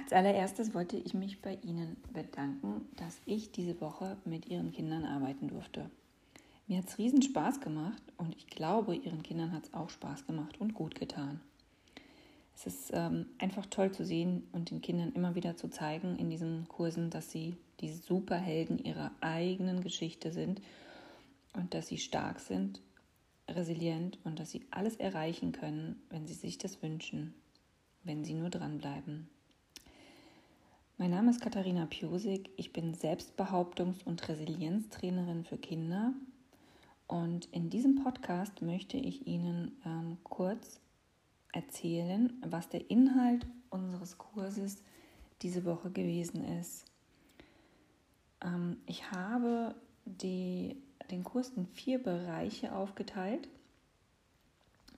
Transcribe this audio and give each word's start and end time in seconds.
Als 0.00 0.12
allererstes 0.12 0.74
wollte 0.74 0.96
ich 0.96 1.12
mich 1.12 1.42
bei 1.42 1.58
Ihnen 1.60 1.96
bedanken, 2.12 2.88
dass 2.96 3.20
ich 3.26 3.50
diese 3.50 3.80
Woche 3.80 4.16
mit 4.24 4.46
Ihren 4.46 4.70
Kindern 4.70 5.04
arbeiten 5.04 5.48
durfte. 5.48 5.90
Mir 6.68 6.78
hat 6.78 6.88
es 6.88 6.98
riesen 6.98 7.20
Spaß 7.20 7.60
gemacht 7.60 8.00
und 8.16 8.36
ich 8.36 8.46
glaube, 8.46 8.94
Ihren 8.94 9.24
Kindern 9.24 9.50
hat 9.50 9.64
es 9.64 9.74
auch 9.74 9.90
Spaß 9.90 10.24
gemacht 10.26 10.60
und 10.60 10.72
gut 10.74 10.94
getan. 10.94 11.40
Es 12.54 12.66
ist 12.66 12.90
ähm, 12.94 13.26
einfach 13.38 13.66
toll 13.66 13.90
zu 13.90 14.04
sehen 14.04 14.46
und 14.52 14.70
den 14.70 14.82
Kindern 14.82 15.12
immer 15.14 15.34
wieder 15.34 15.56
zu 15.56 15.68
zeigen 15.68 16.16
in 16.16 16.30
diesen 16.30 16.68
Kursen, 16.68 17.10
dass 17.10 17.32
sie 17.32 17.56
die 17.80 17.92
Superhelden 17.92 18.78
ihrer 18.78 19.10
eigenen 19.20 19.80
Geschichte 19.80 20.30
sind 20.30 20.62
und 21.54 21.74
dass 21.74 21.88
sie 21.88 21.98
stark 21.98 22.38
sind, 22.38 22.80
resilient 23.48 24.18
und 24.22 24.38
dass 24.38 24.52
sie 24.52 24.64
alles 24.70 24.96
erreichen 24.96 25.50
können, 25.50 26.00
wenn 26.08 26.28
sie 26.28 26.34
sich 26.34 26.56
das 26.56 26.82
wünschen, 26.82 27.34
wenn 28.04 28.24
sie 28.24 28.34
nur 28.34 28.50
dranbleiben. 28.50 29.28
Mein 31.00 31.12
Name 31.12 31.30
ist 31.30 31.40
Katharina 31.40 31.86
Piusik. 31.86 32.50
Ich 32.56 32.72
bin 32.72 32.92
Selbstbehauptungs- 32.92 34.04
und 34.04 34.28
Resilienztrainerin 34.28 35.44
für 35.44 35.56
Kinder. 35.56 36.12
Und 37.06 37.44
in 37.52 37.70
diesem 37.70 38.02
Podcast 38.02 38.62
möchte 38.62 38.96
ich 38.96 39.24
Ihnen 39.24 39.80
ähm, 39.86 40.18
kurz 40.24 40.80
erzählen, 41.52 42.32
was 42.44 42.68
der 42.68 42.90
Inhalt 42.90 43.46
unseres 43.70 44.18
Kurses 44.18 44.82
diese 45.40 45.64
Woche 45.64 45.92
gewesen 45.92 46.42
ist. 46.58 46.84
Ähm, 48.40 48.78
ich 48.86 49.12
habe 49.12 49.76
die, 50.04 50.82
den 51.12 51.22
Kurs 51.22 51.50
in 51.50 51.68
vier 51.68 52.02
Bereiche 52.02 52.74
aufgeteilt. 52.74 53.48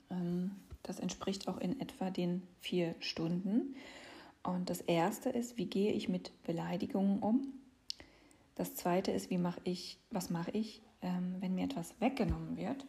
Ähm, 0.08 0.52
das 0.82 0.98
entspricht 0.98 1.46
auch 1.46 1.58
in 1.58 1.78
etwa 1.78 2.08
den 2.08 2.40
vier 2.58 2.94
Stunden. 3.00 3.76
Und 4.42 4.70
das 4.70 4.80
erste 4.80 5.28
ist, 5.28 5.56
wie 5.58 5.66
gehe 5.66 5.92
ich 5.92 6.08
mit 6.08 6.32
Beleidigungen 6.44 7.20
um? 7.20 7.52
Das 8.54 8.74
zweite 8.74 9.10
ist, 9.10 9.30
wie 9.30 9.38
mache 9.38 9.60
ich, 9.64 9.98
was 10.10 10.30
mache 10.30 10.50
ich, 10.50 10.82
ähm, 11.02 11.36
wenn 11.40 11.54
mir 11.54 11.64
etwas 11.64 11.94
weggenommen 12.00 12.56
wird? 12.56 12.86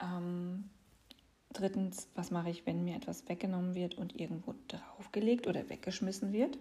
Ähm, 0.00 0.70
drittens, 1.52 2.08
was 2.14 2.30
mache 2.30 2.50
ich, 2.50 2.66
wenn 2.66 2.84
mir 2.84 2.96
etwas 2.96 3.28
weggenommen 3.28 3.74
wird 3.74 3.96
und 3.96 4.18
irgendwo 4.18 4.54
draufgelegt 4.68 5.46
oder 5.46 5.68
weggeschmissen 5.68 6.32
wird? 6.32 6.58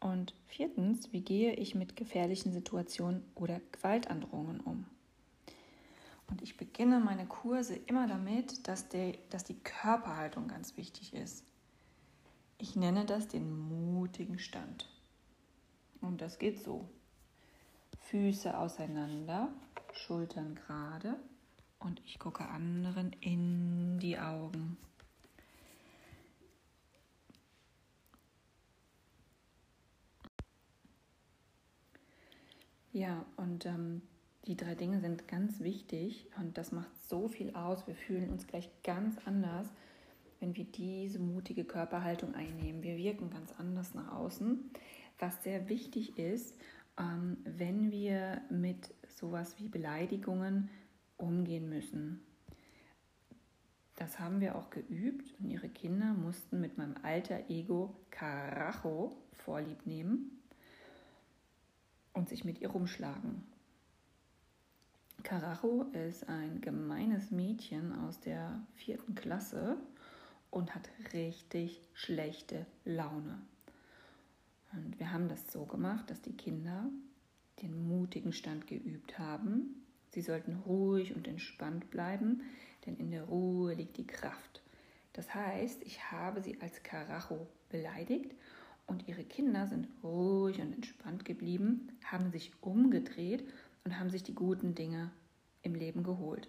Und 0.00 0.34
viertens, 0.46 1.12
wie 1.12 1.22
gehe 1.22 1.54
ich 1.54 1.74
mit 1.74 1.96
gefährlichen 1.96 2.52
Situationen 2.52 3.24
oder 3.34 3.60
Gewaltandrohungen 3.72 4.60
um? 4.60 4.86
Und 6.28 6.42
ich 6.42 6.56
beginne 6.56 7.00
meine 7.00 7.26
Kurse 7.26 7.74
immer 7.74 8.06
damit, 8.06 8.68
dass, 8.68 8.88
der, 8.88 9.14
dass 9.30 9.44
die 9.44 9.58
Körperhaltung 9.58 10.46
ganz 10.46 10.76
wichtig 10.76 11.14
ist. 11.14 11.42
Ich 12.60 12.74
nenne 12.74 13.06
das 13.06 13.28
den 13.28 13.56
mutigen 13.56 14.40
Stand. 14.40 14.88
Und 16.00 16.20
das 16.20 16.38
geht 16.40 16.62
so. 16.62 16.88
Füße 18.00 18.58
auseinander, 18.58 19.48
Schultern 19.92 20.56
gerade 20.56 21.16
und 21.78 22.02
ich 22.04 22.18
gucke 22.18 22.48
anderen 22.48 23.12
in 23.20 23.98
die 24.00 24.18
Augen. 24.18 24.76
Ja, 32.92 33.24
und 33.36 33.66
ähm, 33.66 34.02
die 34.46 34.56
drei 34.56 34.74
Dinge 34.74 35.00
sind 35.00 35.28
ganz 35.28 35.60
wichtig 35.60 36.26
und 36.38 36.58
das 36.58 36.72
macht 36.72 36.90
so 37.08 37.28
viel 37.28 37.54
aus. 37.54 37.86
Wir 37.86 37.94
fühlen 37.94 38.30
uns 38.30 38.48
gleich 38.48 38.68
ganz 38.82 39.16
anders 39.26 39.68
wenn 40.40 40.54
wir 40.56 40.64
diese 40.64 41.18
mutige 41.18 41.64
Körperhaltung 41.64 42.34
einnehmen. 42.34 42.82
Wir 42.82 42.96
wirken 42.96 43.30
ganz 43.30 43.52
anders 43.58 43.94
nach 43.94 44.12
außen. 44.12 44.70
Was 45.18 45.42
sehr 45.42 45.68
wichtig 45.68 46.18
ist, 46.18 46.56
ähm, 46.98 47.38
wenn 47.44 47.90
wir 47.90 48.40
mit 48.50 48.94
sowas 49.08 49.56
wie 49.58 49.68
Beleidigungen 49.68 50.70
umgehen 51.16 51.68
müssen. 51.68 52.20
Das 53.96 54.20
haben 54.20 54.40
wir 54.40 54.54
auch 54.54 54.70
geübt 54.70 55.34
und 55.40 55.50
ihre 55.50 55.68
Kinder 55.68 56.14
mussten 56.14 56.60
mit 56.60 56.78
meinem 56.78 56.94
alter 57.02 57.50
Ego 57.50 57.96
Carajo 58.10 59.16
vorlieb 59.32 59.86
nehmen 59.86 60.40
und 62.12 62.28
sich 62.28 62.44
mit 62.44 62.60
ihr 62.60 62.68
rumschlagen. 62.68 63.42
Carajo 65.24 65.82
ist 65.92 66.28
ein 66.28 66.60
gemeines 66.60 67.32
Mädchen 67.32 67.92
aus 67.92 68.20
der 68.20 68.62
vierten 68.76 69.16
Klasse 69.16 69.76
und 70.50 70.74
hat 70.74 70.88
richtig 71.12 71.80
schlechte 71.94 72.66
Laune. 72.84 73.40
Und 74.72 74.98
wir 74.98 75.12
haben 75.12 75.28
das 75.28 75.50
so 75.50 75.64
gemacht, 75.64 76.10
dass 76.10 76.20
die 76.20 76.36
Kinder 76.36 76.90
den 77.62 77.88
mutigen 77.88 78.32
Stand 78.32 78.66
geübt 78.66 79.18
haben. 79.18 79.84
Sie 80.10 80.20
sollten 80.20 80.56
ruhig 80.66 81.14
und 81.14 81.26
entspannt 81.26 81.90
bleiben, 81.90 82.42
denn 82.86 82.96
in 82.96 83.10
der 83.10 83.24
Ruhe 83.24 83.74
liegt 83.74 83.96
die 83.96 84.06
Kraft. 84.06 84.62
Das 85.12 85.34
heißt, 85.34 85.82
ich 85.82 86.10
habe 86.12 86.42
sie 86.42 86.60
als 86.60 86.82
Karacho 86.82 87.46
beleidigt 87.70 88.34
und 88.86 89.08
ihre 89.08 89.24
Kinder 89.24 89.66
sind 89.66 89.88
ruhig 90.02 90.60
und 90.60 90.72
entspannt 90.72 91.24
geblieben, 91.24 91.88
haben 92.04 92.30
sich 92.30 92.52
umgedreht 92.60 93.44
und 93.84 93.98
haben 93.98 94.10
sich 94.10 94.22
die 94.22 94.34
guten 94.34 94.74
Dinge 94.74 95.10
im 95.62 95.74
Leben 95.74 96.02
geholt. 96.02 96.48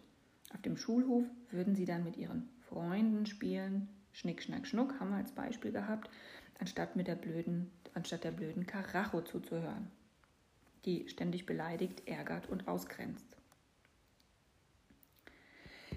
Auf 0.54 0.62
dem 0.62 0.78
Schulhof 0.78 1.26
würden 1.52 1.76
sie 1.76 1.86
dann 1.86 2.04
mit 2.04 2.18
ihren 2.18 2.50
Freunden 2.70 3.26
spielen, 3.26 3.90
Schnick, 4.12 4.44
Schnack, 4.44 4.68
Schnuck 4.68 5.00
haben 5.00 5.10
wir 5.10 5.18
als 5.18 5.32
Beispiel 5.32 5.72
gehabt, 5.72 6.10
anstatt 6.60 6.96
mit 6.96 7.08
der 7.08 7.16
blöden, 7.16 7.72
anstatt 7.94 8.24
der 8.24 8.32
blöden 8.32 8.68
Karacho 8.68 9.22
zuzuhören, 9.22 9.88
die 10.86 11.08
ständig 11.10 11.46
beleidigt, 11.46 12.08
ärgert 12.08 12.48
und 12.48 12.68
ausgrenzt. 12.68 13.38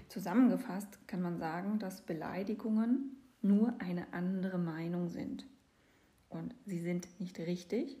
Zusammengefasst 0.07 1.07
kann 1.07 1.21
man 1.21 1.37
sagen, 1.37 1.79
dass 1.79 2.01
Beleidigungen 2.01 3.17
nur 3.41 3.75
eine 3.79 4.11
andere 4.13 4.57
Meinung 4.57 5.09
sind. 5.09 5.45
Und 6.29 6.55
sie 6.65 6.79
sind 6.79 7.07
nicht 7.19 7.39
richtig, 7.39 7.97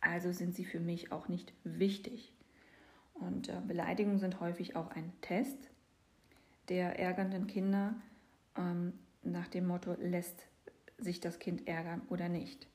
also 0.00 0.32
sind 0.32 0.54
sie 0.54 0.64
für 0.64 0.80
mich 0.80 1.12
auch 1.12 1.28
nicht 1.28 1.52
wichtig. 1.64 2.32
Und 3.14 3.48
äh, 3.48 3.60
Beleidigungen 3.66 4.18
sind 4.18 4.40
häufig 4.40 4.76
auch 4.76 4.90
ein 4.90 5.12
Test 5.20 5.70
der 6.68 6.98
ärgernden 6.98 7.46
Kinder, 7.46 7.94
ähm, 8.56 8.92
nach 9.22 9.48
dem 9.48 9.66
Motto, 9.66 9.94
lässt 9.98 10.46
sich 10.98 11.20
das 11.20 11.38
Kind 11.38 11.66
ärgern 11.66 12.02
oder 12.08 12.28
nicht. 12.28 12.68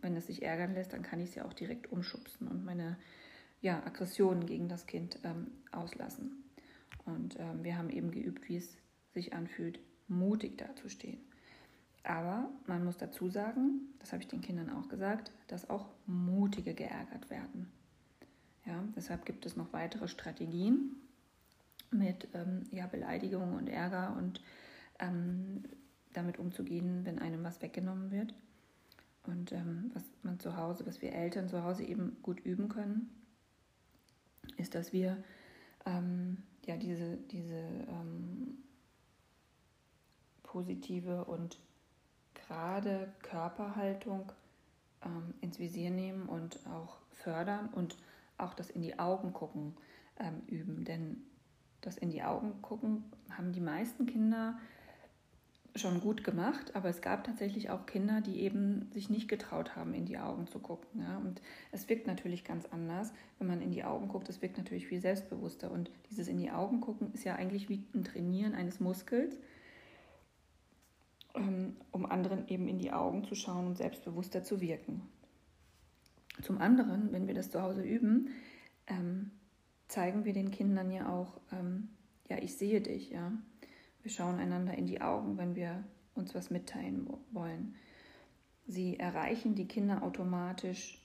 Wenn 0.00 0.16
es 0.16 0.26
sich 0.26 0.42
ärgern 0.42 0.74
lässt, 0.74 0.92
dann 0.92 1.02
kann 1.02 1.20
ich 1.20 1.30
es 1.30 1.34
ja 1.34 1.44
auch 1.44 1.52
direkt 1.52 1.92
umschubsen 1.92 2.48
und 2.48 2.64
meine 2.64 2.96
ja, 3.60 3.84
Aggressionen 3.86 4.46
gegen 4.46 4.68
das 4.68 4.86
Kind 4.86 5.18
ähm, 5.22 5.52
auslassen. 5.70 6.44
Und 7.04 7.38
ähm, 7.38 7.62
wir 7.62 7.76
haben 7.76 7.90
eben 7.90 8.10
geübt, 8.10 8.48
wie 8.48 8.56
es 8.56 8.76
sich 9.12 9.32
anfühlt, 9.32 9.78
mutig 10.08 10.58
dazustehen. 10.58 11.20
Aber 12.04 12.50
man 12.66 12.84
muss 12.84 12.96
dazu 12.96 13.28
sagen, 13.28 13.94
das 14.00 14.12
habe 14.12 14.22
ich 14.22 14.28
den 14.28 14.40
Kindern 14.40 14.70
auch 14.70 14.88
gesagt, 14.88 15.30
dass 15.46 15.70
auch 15.70 15.86
Mutige 16.06 16.74
geärgert 16.74 17.30
werden. 17.30 17.70
Ja, 18.66 18.82
deshalb 18.96 19.24
gibt 19.24 19.46
es 19.46 19.56
noch 19.56 19.72
weitere 19.72 20.08
Strategien 20.08 20.96
mit 21.92 22.28
ähm, 22.34 22.64
ja, 22.70 22.86
Beleidigung 22.86 23.54
und 23.54 23.68
Ärger 23.68 24.16
und 24.16 24.40
ähm, 24.98 25.64
damit 26.12 26.38
umzugehen, 26.38 27.04
wenn 27.04 27.18
einem 27.18 27.42
was 27.44 27.62
weggenommen 27.62 28.10
wird. 28.10 28.34
Und 29.24 29.52
ähm, 29.52 29.90
was 29.94 30.02
man 30.22 30.40
zu 30.40 30.56
Hause, 30.56 30.86
was 30.86 31.00
wir 31.00 31.12
Eltern 31.12 31.48
zu 31.48 31.62
Hause 31.62 31.84
eben 31.84 32.16
gut 32.22 32.40
üben 32.40 32.68
können, 32.68 33.10
ist, 34.56 34.74
dass 34.74 34.92
wir 34.92 35.22
ähm, 35.86 36.38
ja 36.66 36.76
diese, 36.76 37.16
diese 37.30 37.54
ähm, 37.88 38.58
positive 40.42 41.24
und 41.24 41.58
gerade 42.34 43.12
Körperhaltung 43.22 44.32
ähm, 45.04 45.34
ins 45.40 45.58
Visier 45.58 45.90
nehmen 45.90 46.28
und 46.28 46.58
auch 46.66 46.98
fördern 47.12 47.68
und 47.68 47.96
auch 48.38 48.54
das 48.54 48.70
in 48.70 48.82
die 48.82 48.98
Augen 48.98 49.32
gucken 49.32 49.76
üben. 50.46 50.84
Denn 50.84 51.24
das 51.82 51.98
in 51.98 52.10
die 52.10 52.22
Augen 52.22 52.62
gucken 52.62 53.04
haben 53.36 53.52
die 53.52 53.60
meisten 53.60 54.06
Kinder 54.06 54.58
schon 55.74 56.00
gut 56.00 56.22
gemacht, 56.22 56.76
aber 56.76 56.90
es 56.90 57.00
gab 57.00 57.24
tatsächlich 57.24 57.70
auch 57.70 57.86
Kinder, 57.86 58.20
die 58.20 58.40
eben 58.40 58.90
sich 58.92 59.08
nicht 59.08 59.26
getraut 59.28 59.74
haben, 59.74 59.94
in 59.94 60.04
die 60.04 60.18
Augen 60.18 60.46
zu 60.46 60.58
gucken. 60.58 61.00
Ja? 61.00 61.16
Und 61.16 61.40
es 61.70 61.88
wirkt 61.88 62.06
natürlich 62.06 62.44
ganz 62.44 62.66
anders, 62.66 63.12
wenn 63.38 63.48
man 63.48 63.62
in 63.62 63.70
die 63.70 63.82
Augen 63.82 64.08
guckt. 64.08 64.28
Es 64.28 64.42
wirkt 64.42 64.58
natürlich 64.58 64.86
viel 64.86 65.00
selbstbewusster. 65.00 65.70
Und 65.70 65.90
dieses 66.10 66.28
in 66.28 66.36
die 66.36 66.50
Augen 66.50 66.82
gucken 66.82 67.10
ist 67.14 67.24
ja 67.24 67.36
eigentlich 67.36 67.70
wie 67.70 67.86
ein 67.94 68.04
Trainieren 68.04 68.54
eines 68.54 68.80
Muskels, 68.80 69.34
ähm, 71.34 71.76
um 71.90 72.04
anderen 72.04 72.48
eben 72.48 72.68
in 72.68 72.78
die 72.78 72.92
Augen 72.92 73.24
zu 73.24 73.34
schauen 73.34 73.66
und 73.66 73.78
selbstbewusster 73.78 74.44
zu 74.44 74.60
wirken. 74.60 75.00
Zum 76.42 76.58
anderen, 76.58 77.12
wenn 77.12 77.26
wir 77.26 77.34
das 77.34 77.50
zu 77.50 77.62
Hause 77.62 77.82
üben, 77.82 78.28
ähm, 78.88 79.30
zeigen 79.92 80.24
wir 80.24 80.32
den 80.32 80.50
Kindern 80.50 80.90
ja 80.90 81.08
auch, 81.08 81.38
ähm, 81.52 81.90
ja, 82.28 82.38
ich 82.38 82.56
sehe 82.56 82.80
dich, 82.80 83.10
ja. 83.10 83.32
Wir 84.02 84.10
schauen 84.10 84.38
einander 84.38 84.74
in 84.74 84.86
die 84.86 85.00
Augen, 85.00 85.36
wenn 85.36 85.54
wir 85.54 85.84
uns 86.14 86.34
was 86.34 86.50
mitteilen 86.50 87.08
wollen. 87.30 87.76
Sie 88.66 88.98
erreichen 88.98 89.54
die 89.54 89.68
Kinder 89.68 90.02
automatisch 90.02 90.98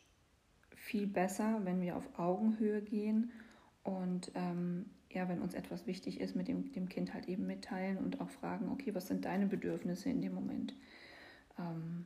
viel 0.76 1.06
besser, 1.06 1.62
wenn 1.64 1.82
wir 1.82 1.98
auf 1.98 2.18
Augenhöhe 2.18 2.82
gehen 2.82 3.32
und 3.84 4.32
ähm, 4.36 4.86
ja, 5.12 5.28
wenn 5.28 5.42
uns 5.42 5.54
etwas 5.54 5.86
wichtig 5.86 6.20
ist, 6.20 6.36
mit 6.36 6.48
dem, 6.48 6.72
dem 6.72 6.90
Kind 6.90 7.14
halt 7.14 7.28
eben 7.28 7.46
mitteilen 7.46 7.98
und 7.98 8.22
auch 8.22 8.30
fragen, 8.30 8.70
okay, 8.70 8.94
was 8.96 9.08
sind 9.08 9.26
deine 9.26 9.48
Bedürfnisse 9.48 10.10
in 10.10 10.22
dem 10.22 10.34
Moment? 10.34 10.76
Ähm, 11.60 12.06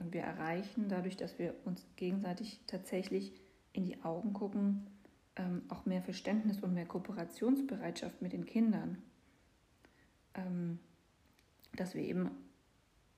und 0.00 0.12
wir 0.12 0.22
erreichen 0.22 0.88
dadurch, 0.88 1.16
dass 1.16 1.38
wir 1.38 1.54
uns 1.64 1.84
gegenseitig 1.96 2.60
tatsächlich 2.66 3.32
in 3.72 3.84
die 3.84 4.02
Augen 4.02 4.32
gucken, 4.32 4.86
ähm, 5.38 5.62
auch 5.68 5.86
mehr 5.86 6.02
Verständnis 6.02 6.60
und 6.60 6.74
mehr 6.74 6.86
Kooperationsbereitschaft 6.86 8.20
mit 8.20 8.32
den 8.32 8.44
Kindern. 8.44 8.98
Ähm, 10.34 10.78
dass 11.74 11.94
wir 11.94 12.02
eben 12.02 12.30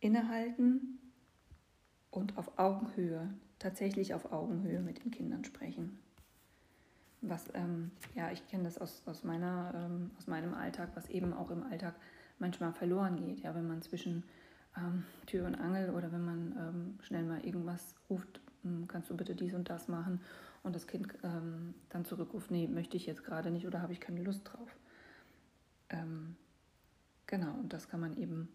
innehalten 0.01 0.99
und 2.11 2.37
auf 2.37 2.59
Augenhöhe, 2.59 3.33
tatsächlich 3.59 4.15
auf 4.15 4.33
Augenhöhe 4.33 4.81
mit 4.81 5.05
den 5.05 5.11
Kindern 5.11 5.45
sprechen. 5.45 5.99
Was, 7.23 7.49
ähm, 7.55 7.91
ja, 8.15 8.31
ich 8.31 8.47
kenne 8.49 8.65
das 8.65 8.79
aus, 8.79 9.03
aus, 9.07 9.25
meiner, 9.25 9.73
ähm, 9.75 10.11
aus 10.17 10.27
meinem 10.27 10.55
Alltag, 10.55 10.91
was 10.95 11.09
eben 11.11 11.33
auch 11.35 11.51
im 11.51 11.63
Alltag 11.65 11.95
manchmal 12.39 12.73
verloren 12.73 13.17
geht. 13.17 13.41
Ja, 13.41 13.55
wenn 13.55 13.69
man 13.69 13.83
zwischen 13.83 14.25
ähm, 14.77 15.05
Tür 15.27 15.47
und 15.47 15.55
Angel 15.55 15.91
oder 15.91 16.11
wenn 16.13 16.25
man 16.25 16.57
ähm, 16.59 16.99
schnell 17.03 17.25
mal 17.25 17.45
irgendwas 17.45 17.95
ruft, 18.09 18.41
hm, 18.63 18.89
kannst 18.89 19.11
du 19.11 19.17
bitte 19.17 19.35
dies 19.35 19.55
und 19.55 19.69
das 19.69 19.89
machen 19.89 20.21
und 20.63 20.77
das 20.77 20.87
Kind 20.87 21.09
ähm, 21.23 21.75
dann 21.89 22.05
zurückruft, 22.05 22.51
nee, 22.51 22.69
möchte 22.69 22.97
ich 22.97 23.07
jetzt 23.07 23.25
gerade 23.25 23.51
nicht 23.51 23.67
oder 23.67 23.83
habe 23.83 23.93
ich 23.93 24.01
keine 24.01 24.23
Lust 24.23 24.43
drauf. 24.45 24.77
Ähm, 25.89 26.37
genau, 27.27 27.53
und 27.55 27.73
das 27.73 27.89
kann 27.89 28.01
man 28.01 28.17
eben 28.17 28.49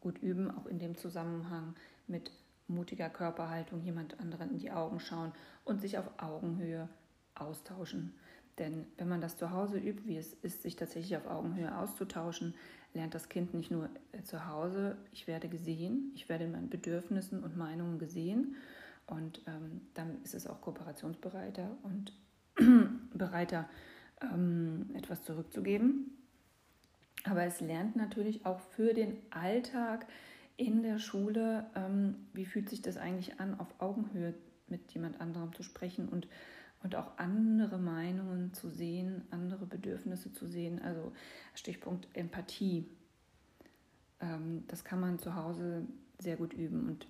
gut 0.00 0.18
üben, 0.18 0.50
auch 0.50 0.66
in 0.66 0.78
dem 0.78 0.96
Zusammenhang 0.96 1.74
mit 2.06 2.30
mutiger 2.68 3.10
Körperhaltung, 3.10 3.82
jemand 3.82 4.18
anderen 4.20 4.50
in 4.50 4.58
die 4.58 4.70
Augen 4.70 5.00
schauen 5.00 5.32
und 5.64 5.80
sich 5.80 5.98
auf 5.98 6.08
Augenhöhe 6.18 6.88
austauschen. 7.34 8.14
Denn 8.58 8.86
wenn 8.96 9.08
man 9.08 9.20
das 9.20 9.36
zu 9.36 9.50
Hause 9.50 9.78
übt, 9.78 10.06
wie 10.06 10.16
es 10.16 10.34
ist, 10.34 10.62
sich 10.62 10.76
tatsächlich 10.76 11.16
auf 11.16 11.26
Augenhöhe 11.26 11.76
auszutauschen, 11.76 12.54
lernt 12.94 13.14
das 13.14 13.28
Kind 13.28 13.54
nicht 13.54 13.70
nur 13.70 13.88
äh, 14.12 14.22
zu 14.22 14.46
Hause, 14.46 14.96
ich 15.12 15.26
werde 15.26 15.48
gesehen, 15.48 16.12
ich 16.14 16.28
werde 16.28 16.44
in 16.44 16.52
meinen 16.52 16.68
Bedürfnissen 16.68 17.42
und 17.42 17.56
Meinungen 17.56 17.98
gesehen 17.98 18.56
und 19.06 19.42
ähm, 19.46 19.82
dann 19.94 20.22
ist 20.22 20.34
es 20.34 20.46
auch 20.46 20.60
kooperationsbereiter 20.60 21.76
und 21.82 22.12
bereiter, 23.14 23.68
ähm, 24.20 24.90
etwas 24.94 25.22
zurückzugeben. 25.22 26.18
Aber 27.24 27.44
es 27.44 27.60
lernt 27.60 27.96
natürlich 27.96 28.46
auch 28.46 28.60
für 28.60 28.94
den 28.94 29.16
Alltag 29.30 30.06
in 30.56 30.82
der 30.82 30.98
Schule, 30.98 31.66
ähm, 31.74 32.26
wie 32.32 32.46
fühlt 32.46 32.68
sich 32.68 32.82
das 32.82 32.96
eigentlich 32.96 33.40
an, 33.40 33.58
auf 33.58 33.80
Augenhöhe 33.80 34.34
mit 34.68 34.92
jemand 34.92 35.20
anderem 35.20 35.52
zu 35.54 35.62
sprechen 35.62 36.08
und, 36.08 36.28
und 36.82 36.96
auch 36.96 37.18
andere 37.18 37.78
Meinungen 37.78 38.52
zu 38.54 38.68
sehen, 38.70 39.22
andere 39.30 39.66
Bedürfnisse 39.66 40.32
zu 40.32 40.46
sehen. 40.46 40.80
Also 40.82 41.12
Stichpunkt 41.54 42.08
Empathie. 42.14 42.88
Ähm, 44.20 44.64
das 44.68 44.84
kann 44.84 45.00
man 45.00 45.18
zu 45.18 45.34
Hause 45.34 45.86
sehr 46.18 46.36
gut 46.36 46.52
üben 46.52 46.88
und 46.88 47.06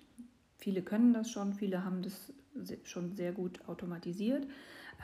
viele 0.63 0.81
können 0.81 1.13
das 1.13 1.29
schon, 1.29 1.53
viele 1.53 1.83
haben 1.83 2.01
das 2.01 2.33
schon 2.83 3.15
sehr 3.15 3.33
gut 3.33 3.67
automatisiert, 3.67 4.47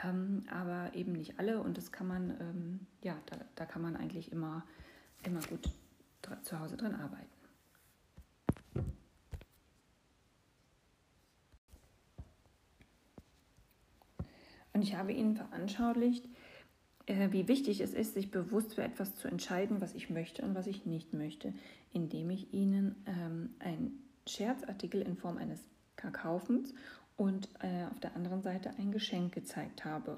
ähm, 0.06 0.44
aber 0.50 0.96
eben 0.96 1.12
nicht 1.12 1.38
alle 1.38 1.62
und 1.62 1.78
das 1.78 1.92
kann 1.92 2.08
man, 2.08 2.30
ähm, 2.40 2.80
ja, 3.04 3.18
da, 3.26 3.38
da 3.56 3.66
kann 3.66 3.82
man 3.82 3.98
eigentlich 3.98 4.32
immer 4.32 4.64
immer 5.24 5.42
gut 5.42 5.70
zu 6.44 6.60
Hause 6.60 6.78
dran 6.78 6.96
arbeiten. 6.96 7.28
Und 14.72 14.84
ich 14.84 14.96
habe 14.96 15.12
Ihnen 15.12 15.36
veranschaulicht, 15.36 16.26
äh, 17.06 17.32
wie 17.32 17.50
wichtig 17.50 17.82
es 17.82 17.94
ist, 17.94 18.14
sich 18.14 18.32
bewusst 18.32 18.76
für 18.76 18.84
etwas 18.84 19.16
zu 19.16 19.28
entscheiden, 19.28 19.82
was 19.82 19.94
ich 19.94 20.10
möchte 20.10 20.42
und 20.44 20.56
was 20.56 20.68
ich 20.68 20.86
nicht 20.86 21.14
möchte, 21.14 21.54
indem 21.92 22.30
ich 22.30 22.54
Ihnen 22.54 22.96
ähm, 23.06 23.56
einen 23.60 24.09
Scherzartikel 24.30 25.02
in 25.02 25.16
Form 25.16 25.38
eines 25.38 25.60
Kakaofens 25.96 26.74
und 27.18 27.50
äh, 27.62 27.86
auf 27.92 28.00
der 28.00 28.16
anderen 28.16 28.42
Seite 28.42 28.72
ein 28.78 28.92
Geschenk 28.92 29.34
gezeigt 29.34 29.84
habe. 29.84 30.18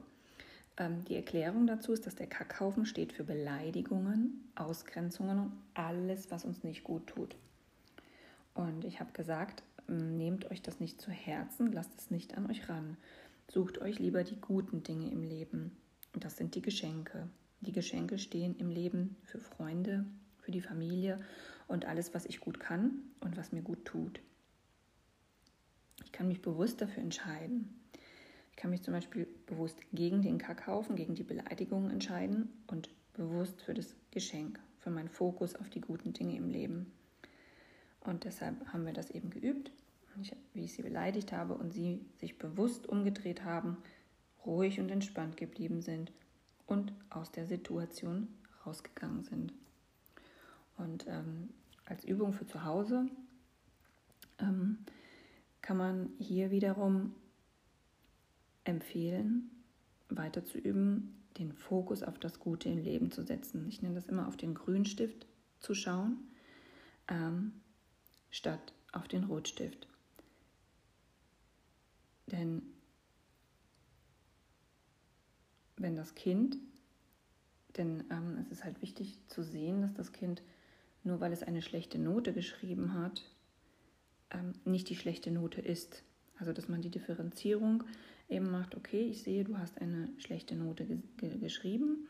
Ähm, 0.78 1.04
die 1.06 1.16
Erklärung 1.16 1.68
dazu 1.68 1.94
ist, 1.94 2.06
dass 2.06 2.16
der 2.16 2.28
Kackhaufen 2.28 2.86
steht 2.86 3.14
für 3.14 3.24
Beleidigungen, 3.24 4.52
Ausgrenzungen 4.56 5.40
und 5.40 5.54
alles, 5.74 6.32
was 6.32 6.46
uns 6.46 6.64
nicht 6.64 6.84
gut 6.84 7.08
tut. 7.08 7.36
Und 8.54 8.86
ich 8.86 9.00
habe 9.00 9.12
gesagt, 9.14 9.64
ähm, 9.90 10.18
nehmt 10.18 10.50
euch 10.52 10.62
das 10.62 10.80
nicht 10.80 11.02
zu 11.02 11.12
Herzen, 11.12 11.72
lasst 11.72 11.98
es 11.98 12.12
nicht 12.12 12.38
an 12.38 12.50
euch 12.50 12.70
ran. 12.70 12.98
Sucht 13.48 13.80
euch 13.80 14.00
lieber 14.00 14.24
die 14.24 14.40
guten 14.40 14.84
Dinge 14.84 15.12
im 15.12 15.24
Leben. 15.24 15.76
Und 16.14 16.24
das 16.24 16.38
sind 16.38 16.56
die 16.56 16.62
Geschenke. 16.62 17.28
Die 17.62 17.74
Geschenke 17.74 18.18
stehen 18.18 18.56
im 18.58 18.70
Leben 18.70 19.18
für 19.24 19.40
Freunde, 19.40 20.06
für 20.40 20.52
die 20.52 20.62
Familie 20.62 21.20
und 21.72 21.86
alles, 21.86 22.14
was 22.14 22.26
ich 22.26 22.40
gut 22.40 22.60
kann 22.60 23.02
und 23.22 23.38
was 23.38 23.52
mir 23.52 23.62
gut 23.62 23.86
tut. 23.86 24.20
Ich 26.04 26.12
kann 26.12 26.28
mich 26.28 26.42
bewusst 26.42 26.82
dafür 26.82 27.02
entscheiden, 27.02 27.82
ich 28.52 28.58
kann 28.58 28.70
mich 28.70 28.84
zum 28.84 28.94
Beispiel 28.94 29.28
bewusst 29.48 29.78
gegen 29.94 30.22
den 30.22 30.38
Kackhaufen, 30.38 30.96
gegen 30.96 31.16
die 31.16 31.24
Beleidigungen 31.24 31.90
entscheiden 31.90 32.50
und 32.68 32.90
bewusst 33.14 33.62
für 33.62 33.74
das 33.74 33.96
Geschenk, 34.12 34.60
für 34.80 34.92
meinen 34.92 35.10
Fokus 35.10 35.56
auf 35.56 35.70
die 35.70 35.82
guten 35.82 36.14
Dinge 36.14 36.36
im 36.36 36.50
Leben. 36.50 36.92
Und 38.02 38.26
deshalb 38.26 38.68
haben 38.74 38.86
wir 38.86 38.94
das 38.94 39.10
eben 39.12 39.30
geübt, 39.30 39.72
wie 40.54 40.66
ich 40.66 40.74
sie 40.74 40.82
beleidigt 40.82 41.32
habe 41.32 41.54
und 41.54 41.72
sie 41.72 42.06
sich 42.20 42.38
bewusst 42.38 42.88
umgedreht 42.88 43.44
haben, 43.44 43.78
ruhig 44.46 44.80
und 44.80 44.90
entspannt 44.90 45.38
geblieben 45.38 45.82
sind 45.82 46.12
und 46.68 46.94
aus 47.10 47.32
der 47.32 47.48
Situation 47.48 48.28
rausgegangen 48.66 49.24
sind. 49.24 49.54
Und 50.78 51.06
ähm, 51.08 51.50
als 51.92 52.06
Übung 52.06 52.32
für 52.32 52.48
zu 52.48 52.64
Hause 52.64 53.06
ähm, 54.40 54.80
kann 55.62 55.78
man 55.78 56.10
hier 56.20 56.50
wiederum 56.50 57.14
empfehlen, 58.64 59.52
weiter 60.10 60.46
zu 60.46 60.58
üben, 60.58 61.22
den 61.38 61.52
Fokus 61.52 62.02
auf 62.02 62.18
das 62.18 62.40
Gute 62.40 62.70
im 62.70 62.78
Leben 62.78 63.12
zu 63.12 63.24
setzen. 63.24 63.68
Ich 63.68 63.82
nenne 63.82 63.96
das 63.96 64.08
immer 64.08 64.28
auf 64.28 64.38
den 64.38 64.54
Grünstift 64.54 65.28
zu 65.60 65.74
schauen, 65.74 66.18
ähm, 67.10 67.54
statt 68.30 68.74
auf 68.94 69.10
den 69.10 69.26
Rotstift. 69.26 69.88
Denn 72.28 72.62
wenn 75.76 75.98
das 75.98 76.16
Kind, 76.16 76.58
denn 77.76 78.06
ähm, 78.10 78.38
es 78.40 78.50
ist 78.50 78.64
halt 78.64 78.82
wichtig 78.82 79.20
zu 79.28 79.44
sehen, 79.44 79.82
dass 79.82 79.94
das 79.94 80.14
Kind, 80.14 80.42
nur 81.04 81.20
weil 81.20 81.34
es 81.34 81.44
eine 81.44 81.62
schlechte 81.62 82.00
Note 82.00 82.34
geschrieben 82.34 82.94
hat, 82.94 83.24
ähm, 84.32 84.54
nicht 84.66 84.90
die 84.90 84.96
schlechte 84.96 85.32
Note 85.32 85.62
ist. 85.62 86.04
Also 86.38 86.54
dass 86.54 86.68
man 86.68 86.82
die 86.82 86.90
Differenzierung 86.90 87.84
eben 88.30 88.50
macht, 88.50 88.76
okay, 88.76 89.02
ich 89.02 89.24
sehe, 89.24 89.44
du 89.44 89.58
hast 89.58 89.80
eine 89.80 90.10
schlechte 90.18 90.56
Note 90.56 90.86
ge 90.86 91.38
geschrieben, 91.40 92.08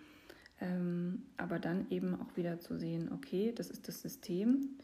ähm, 0.60 1.24
aber 1.38 1.60
dann 1.60 1.90
eben 1.90 2.16
auch 2.16 2.38
wieder 2.38 2.60
zu 2.60 2.78
sehen, 2.78 3.12
okay, 3.12 3.52
das 3.54 3.70
ist 3.70 3.88
das 3.88 4.02
System, 4.02 4.78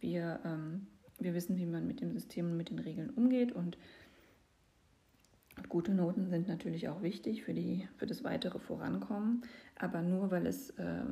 wir, 0.00 0.40
ähm, 0.44 0.86
wir 1.18 1.34
wissen, 1.34 1.56
wie 1.56 1.66
man 1.66 1.86
mit 1.86 2.00
dem 2.00 2.12
System 2.12 2.46
und 2.46 2.56
mit 2.56 2.70
den 2.70 2.78
Regeln 2.78 3.10
umgeht 3.10 3.52
und 3.52 3.78
gute 5.68 5.92
Noten 5.92 6.28
sind 6.28 6.48
natürlich 6.48 6.88
auch 6.88 7.02
wichtig 7.02 7.44
für, 7.44 7.54
die, 7.54 7.88
für 7.96 8.06
das 8.06 8.24
weitere 8.24 8.58
Vorankommen, 8.58 9.42
aber 9.76 10.02
nur 10.02 10.30
weil 10.30 10.46
es 10.46 10.70
äh, 10.70 11.04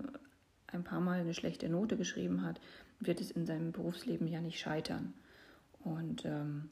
ein 0.73 0.85
paar 0.85 1.00
Mal 1.00 1.21
eine 1.21 1.35
schlechte 1.35 1.69
Note 1.69 1.97
geschrieben 1.97 2.43
hat, 2.43 2.61
wird 2.99 3.21
es 3.21 3.31
in 3.31 3.47
seinem 3.47 3.73
Berufsleben 3.73 4.29
ja 4.29 4.41
nicht 4.41 4.59
scheitern. 4.59 5.15
Und 5.83 6.25
ähm, 6.25 6.71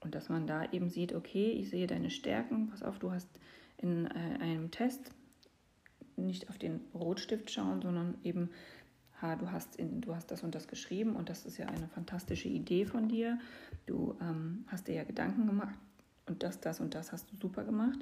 und 0.00 0.14
dass 0.14 0.28
man 0.28 0.46
da 0.46 0.64
eben 0.72 0.88
sieht, 0.88 1.14
okay, 1.14 1.50
ich 1.50 1.70
sehe 1.70 1.86
deine 1.86 2.10
Stärken, 2.10 2.68
pass 2.70 2.82
auf, 2.82 2.98
du 2.98 3.12
hast 3.12 3.28
in 3.76 4.06
äh, 4.06 4.38
einem 4.40 4.70
Test 4.70 5.12
nicht 6.16 6.48
auf 6.48 6.58
den 6.58 6.80
Rotstift 6.94 7.50
schauen, 7.50 7.82
sondern 7.82 8.16
eben, 8.24 8.50
ha, 9.20 9.36
du 9.36 9.50
hast, 9.50 9.76
in, 9.76 10.00
du 10.00 10.14
hast 10.14 10.30
das 10.30 10.42
und 10.42 10.54
das 10.54 10.68
geschrieben 10.68 11.16
und 11.16 11.28
das 11.28 11.44
ist 11.44 11.58
ja 11.58 11.66
eine 11.66 11.88
fantastische 11.88 12.48
Idee 12.48 12.86
von 12.86 13.08
dir. 13.08 13.38
Du 13.86 14.16
ähm, 14.20 14.64
hast 14.68 14.88
dir 14.88 14.94
ja 14.94 15.04
Gedanken 15.04 15.46
gemacht 15.46 15.78
und 16.26 16.42
das, 16.42 16.60
das 16.60 16.80
und 16.80 16.94
das 16.94 17.12
hast 17.12 17.30
du 17.30 17.36
super 17.36 17.64
gemacht. 17.64 17.98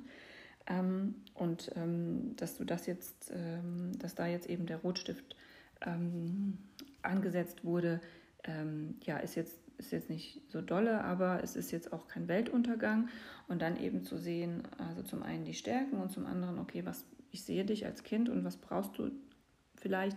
Ähm, 0.69 1.15
und 1.35 1.71
ähm, 1.77 2.37
dass 2.37 2.59
du 2.59 2.65
das 2.65 2.87
jetzt, 2.87 3.33
ähm, 3.35 3.99
dass 3.99 4.15
da 4.15 4.27
jetzt 4.27 4.49
eben 4.49 4.67
der 4.67 4.79
Rotstift 4.79 5.35
ähm, 5.81 6.59
angesetzt 7.03 7.65
wurde, 7.65 8.01
ähm, 8.45 8.97
ja, 9.03 9.17
ist 9.19 9.35
jetzt 9.35 9.59
ist 9.79 9.93
jetzt 9.93 10.11
nicht 10.11 10.41
so 10.49 10.61
dolle, 10.61 11.05
aber 11.05 11.41
es 11.45 11.55
ist 11.55 11.71
jetzt 11.71 11.93
auch 11.93 12.09
kein 12.09 12.27
Weltuntergang. 12.27 13.09
Und 13.47 13.63
dann 13.63 13.77
eben 13.77 14.03
zu 14.03 14.19
sehen, 14.19 14.65
also 14.77 15.03
zum 15.03 15.23
einen 15.23 15.45
die 15.45 15.55
Stärken 15.55 15.99
und 15.99 16.11
zum 16.11 16.27
anderen, 16.27 16.59
okay, 16.59 16.85
was 16.85 17.07
ich 17.31 17.45
sehe 17.45 17.65
dich 17.65 17.87
als 17.87 18.03
Kind 18.03 18.29
und 18.29 18.45
was 18.45 18.57
brauchst 18.57 18.99
du 18.99 19.13
vielleicht, 19.77 20.17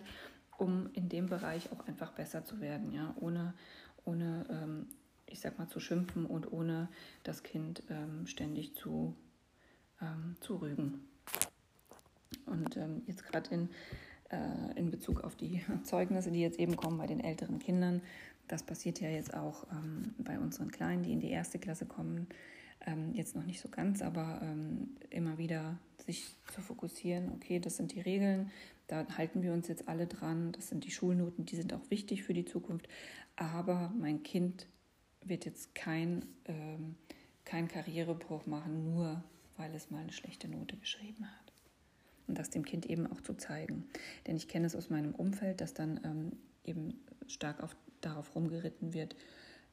um 0.57 0.89
in 0.93 1.09
dem 1.09 1.27
Bereich 1.27 1.71
auch 1.71 1.87
einfach 1.87 2.11
besser 2.11 2.43
zu 2.43 2.59
werden, 2.59 2.91
ja, 2.91 3.15
ohne, 3.19 3.53
ohne 4.03 4.87
ich 5.27 5.39
sag 5.39 5.59
mal, 5.59 5.67
zu 5.67 5.79
schimpfen 5.79 6.25
und 6.25 6.51
ohne 6.51 6.89
das 7.21 7.43
Kind 7.43 7.83
ständig 8.25 8.73
zu, 8.73 9.15
ähm, 10.01 10.35
zu 10.39 10.55
rügen. 10.57 11.07
Und 12.45 12.75
ähm, 12.77 13.03
jetzt 13.07 13.25
gerade 13.25 13.53
in, 13.53 13.69
äh, 14.29 14.77
in 14.79 14.91
Bezug 14.91 15.23
auf 15.23 15.35
die 15.35 15.61
Zeugnisse, 15.83 16.31
die 16.31 16.41
jetzt 16.41 16.59
eben 16.59 16.75
kommen 16.75 16.97
bei 16.97 17.07
den 17.07 17.19
älteren 17.19 17.59
Kindern, 17.59 18.01
das 18.47 18.63
passiert 18.63 18.99
ja 18.99 19.09
jetzt 19.09 19.33
auch 19.33 19.65
ähm, 19.71 20.13
bei 20.17 20.37
unseren 20.37 20.71
Kleinen, 20.71 21.03
die 21.03 21.13
in 21.13 21.21
die 21.21 21.29
erste 21.29 21.57
Klasse 21.57 21.85
kommen, 21.85 22.27
ähm, 22.85 23.13
jetzt 23.13 23.35
noch 23.35 23.45
nicht 23.45 23.61
so 23.61 23.69
ganz, 23.69 24.01
aber 24.01 24.41
ähm, 24.43 24.97
immer 25.09 25.37
wieder 25.37 25.77
sich 26.05 26.35
zu 26.53 26.61
fokussieren, 26.61 27.31
okay, 27.33 27.59
das 27.59 27.77
sind 27.77 27.93
die 27.93 28.01
Regeln, 28.01 28.51
da 28.87 29.05
halten 29.17 29.43
wir 29.43 29.53
uns 29.53 29.67
jetzt 29.67 29.87
alle 29.87 30.07
dran, 30.07 30.51
das 30.51 30.67
sind 30.67 30.83
die 30.83 30.91
Schulnoten, 30.91 31.45
die 31.45 31.55
sind 31.55 31.73
auch 31.73 31.89
wichtig 31.89 32.23
für 32.23 32.33
die 32.33 32.45
Zukunft, 32.45 32.89
aber 33.35 33.93
mein 33.97 34.23
Kind 34.23 34.67
wird 35.23 35.45
jetzt 35.45 35.73
kein, 35.75 36.25
ähm, 36.45 36.95
kein 37.45 37.67
Karrierebruch 37.67 38.45
machen, 38.47 38.83
nur 38.83 39.23
weil 39.61 39.75
es 39.75 39.91
mal 39.91 39.99
eine 39.99 40.11
schlechte 40.11 40.47
Note 40.47 40.75
geschrieben 40.75 41.25
hat. 41.25 41.53
Und 42.27 42.37
das 42.37 42.49
dem 42.49 42.65
Kind 42.65 42.87
eben 42.87 43.05
auch 43.05 43.21
zu 43.21 43.35
zeigen. 43.35 43.87
Denn 44.25 44.35
ich 44.35 44.47
kenne 44.47 44.65
es 44.65 44.75
aus 44.75 44.89
meinem 44.89 45.13
Umfeld, 45.13 45.61
dass 45.61 45.75
dann 45.75 45.99
ähm, 46.03 46.31
eben 46.63 46.99
stark 47.27 47.61
auf, 47.61 47.75
darauf 48.01 48.33
rumgeritten 48.35 48.93
wird, 48.93 49.15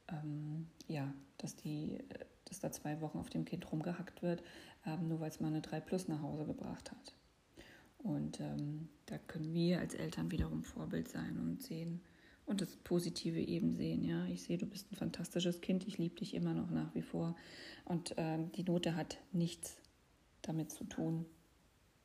ähm, 0.09 0.67
ja, 0.89 1.13
dass, 1.39 1.57
die, 1.57 1.99
dass 2.45 2.61
da 2.61 2.71
zwei 2.71 3.01
Wochen 3.01 3.19
auf 3.19 3.31
dem 3.31 3.47
Kind 3.47 3.71
rumgehackt 3.73 4.23
wird, 4.23 4.43
ähm, 4.85 5.09
nur 5.09 5.21
weil 5.21 5.31
es 5.31 5.41
mal 5.41 5.49
eine 5.49 5.63
3 5.63 5.81
Plus 5.81 6.07
nach 6.07 6.21
Hause 6.21 6.45
gebracht 6.45 6.91
hat. 6.91 7.15
Und 7.99 8.41
ähm, 8.41 8.89
da 9.07 9.17
können 9.19 9.55
wir 9.55 9.81
als 9.81 9.95
Eltern 9.95 10.31
wiederum 10.31 10.65
Vorbild 10.65 11.09
sein 11.09 11.39
und 11.39 11.63
sehen 11.63 12.03
und 12.49 12.63
das 12.63 12.77
Positive 12.77 13.41
eben 13.41 13.75
sehen. 13.75 14.03
Ja, 14.03 14.25
ich 14.27 14.43
sehe, 14.43 14.57
du 14.57 14.67
bist 14.67 14.91
ein 14.91 14.97
fantastisches 14.97 15.61
Kind, 15.61 15.87
ich 15.87 15.99
liebe 15.99 16.17
dich 16.17 16.35
immer 16.35 16.55
noch 16.55 16.71
nach 16.71 16.95
wie 16.95 17.03
vor. 17.03 17.37
Und 17.85 18.15
ähm, 18.17 18.51
die 18.53 18.65
Note 18.65 18.97
hat 18.97 19.19
nichts 19.33 19.77
damit 20.43 20.73
zu 20.73 20.85
tun, 20.85 21.27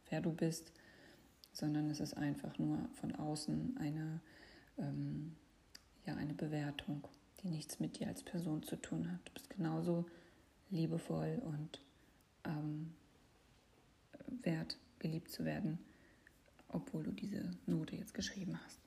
wer 0.09 0.21
du 0.21 0.33
bist, 0.33 0.73
sondern 1.53 1.89
es 1.89 2.01
ist 2.01 2.15
einfach 2.15 2.57
nur 2.59 2.89
von 2.93 3.15
außen 3.15 3.77
eine, 3.77 4.19
ähm, 4.77 5.33
ja, 6.05 6.15
eine 6.15 6.33
Bewertung, 6.33 7.07
die 7.41 7.49
nichts 7.49 7.79
mit 7.79 7.99
dir 7.99 8.07
als 8.07 8.21
Person 8.21 8.63
zu 8.63 8.75
tun 8.75 9.09
hat. 9.11 9.19
Du 9.25 9.33
bist 9.33 9.49
genauso 9.49 10.05
liebevoll 10.69 11.41
und 11.45 11.79
ähm, 12.43 12.91
wert, 14.41 14.77
geliebt 14.99 15.31
zu 15.31 15.45
werden, 15.45 15.79
obwohl 16.67 17.03
du 17.03 17.11
diese 17.11 17.51
Note 17.65 17.95
jetzt 17.95 18.13
geschrieben 18.13 18.59
hast. 18.65 18.82